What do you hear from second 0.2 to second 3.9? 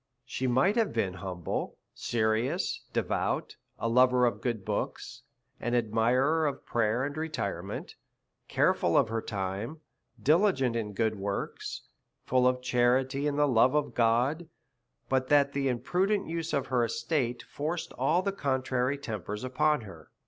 She might have been humble, serious, devout, a